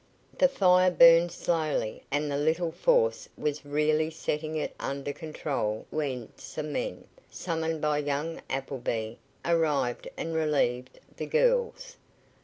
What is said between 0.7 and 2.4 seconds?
burned slowly, and the